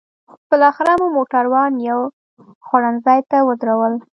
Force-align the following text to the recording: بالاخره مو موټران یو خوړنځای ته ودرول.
بالاخره 0.51 0.91
مو 0.99 1.07
موټران 1.17 1.73
یو 1.89 1.99
خوړنځای 2.65 3.19
ته 3.29 3.37
ودرول. 3.47 3.93